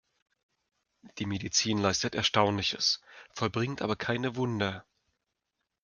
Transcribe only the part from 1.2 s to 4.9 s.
Medizin leistet Erstaunliches, vollbringt aber keine Wunder.